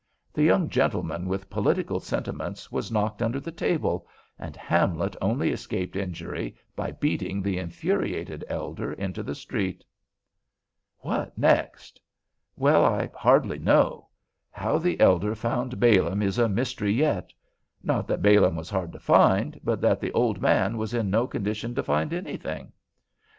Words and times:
The 0.33 0.41
young 0.41 0.67
gentleman 0.67 1.27
with 1.27 1.47
political 1.51 1.99
sentiments 1.99 2.71
was 2.71 2.91
knocked 2.91 3.21
under 3.21 3.39
the 3.39 3.51
table, 3.51 4.07
and 4.39 4.55
Hamlet 4.55 5.15
only 5.21 5.51
escaped 5.51 5.95
injury 5.95 6.55
by 6.75 6.89
beating 6.93 7.39
the 7.39 7.59
infuriated 7.59 8.43
elder 8.49 8.93
into 8.93 9.21
the 9.21 9.35
street. 9.35 9.83
What 11.01 11.37
next? 11.37 12.01
Well, 12.55 12.83
I 12.83 13.11
hardly 13.13 13.59
know. 13.59 14.07
How 14.49 14.79
the 14.79 14.99
elder 14.99 15.35
found 15.35 15.79
Balaam 15.79 16.23
is 16.23 16.39
a 16.39 16.49
mystery 16.49 16.93
yet: 16.93 17.31
not 17.83 18.07
that 18.07 18.23
Balaam 18.23 18.55
was 18.55 18.71
hard 18.71 18.91
to 18.93 18.99
find, 18.99 19.59
but 19.63 19.81
that 19.81 19.99
the 19.99 20.11
old 20.13 20.41
man 20.41 20.79
was 20.79 20.95
in 20.95 21.11
no 21.11 21.27
condition 21.27 21.75
to 21.75 21.83
find 21.83 22.11
anything. 22.11 22.71